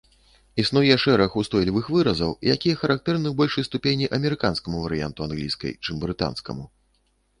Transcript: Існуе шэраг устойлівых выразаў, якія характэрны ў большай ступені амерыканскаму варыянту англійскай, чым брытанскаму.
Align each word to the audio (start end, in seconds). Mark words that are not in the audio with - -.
Існуе 0.61 0.95
шэраг 1.03 1.33
устойлівых 1.41 1.85
выразаў, 1.97 2.31
якія 2.55 2.79
характэрны 2.81 3.27
ў 3.33 3.41
большай 3.41 3.67
ступені 3.69 4.09
амерыканскаму 4.21 4.77
варыянту 4.87 5.19
англійскай, 5.31 5.71
чым 5.83 5.95
брытанскаму. 6.07 6.65